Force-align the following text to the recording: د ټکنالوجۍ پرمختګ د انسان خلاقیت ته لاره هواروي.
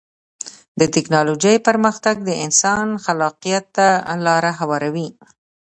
د 0.79 0.81
ټکنالوجۍ 0.93 1.55
پرمختګ 1.67 2.15
د 2.23 2.29
انسان 2.45 2.87
خلاقیت 3.03 3.65
ته 3.75 3.87
لاره 4.25 4.51
هواروي. 4.59 5.07